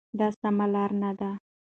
[0.19, 1.31] دا سمه لار نه ده.